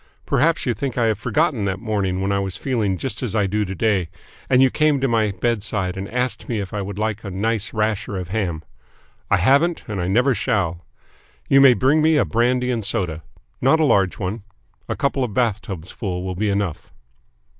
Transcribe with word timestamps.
Perhaps 0.25 0.65
you 0.65 0.73
think 0.73 0.97
I 0.97 1.05
have 1.05 1.19
forgotten 1.19 1.65
that 1.65 1.79
morning 1.79 2.21
when 2.21 2.31
I 2.31 2.39
was 2.39 2.57
feeling 2.57 2.97
just 2.97 3.21
as 3.21 3.35
I 3.35 3.45
do 3.45 3.63
to 3.65 3.75
day 3.75 4.09
and 4.49 4.59
you 4.59 4.71
came 4.71 4.99
to 4.99 5.07
my 5.07 5.29
bedside 5.29 5.95
and 5.95 6.09
asked 6.09 6.49
me 6.49 6.59
if 6.59 6.73
I 6.73 6.81
would 6.81 6.97
like 6.97 7.23
a 7.23 7.29
nice 7.29 7.71
rasher 7.71 8.17
of 8.17 8.29
ham. 8.29 8.63
I 9.29 9.37
haven't 9.37 9.83
and 9.87 10.01
I 10.01 10.07
never 10.07 10.33
shall. 10.33 10.83
You 11.47 11.61
may 11.61 11.75
bring 11.75 12.01
me 12.01 12.17
a 12.17 12.25
brandy 12.25 12.71
and 12.71 12.83
soda. 12.83 13.21
Not 13.61 13.79
a 13.79 13.85
large 13.85 14.17
one. 14.17 14.41
A 14.89 14.95
couple 14.95 15.23
of 15.23 15.35
bath 15.35 15.61
tubs 15.61 15.91
full 15.91 16.23
will 16.23 16.33
be 16.33 16.49
enough." 16.49 16.91